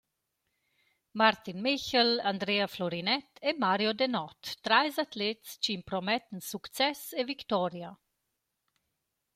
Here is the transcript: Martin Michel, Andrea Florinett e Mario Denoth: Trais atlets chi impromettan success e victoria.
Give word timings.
Martin 1.13 1.61
Michel, 1.65 2.11
Andrea 2.29 2.65
Florinett 2.75 3.31
e 3.39 3.51
Mario 3.61 3.91
Denoth: 3.99 4.47
Trais 4.65 4.97
atlets 5.05 5.47
chi 5.61 5.71
impromettan 5.79 6.39
success 6.51 7.01
e 7.19 7.21
victoria. 7.31 7.91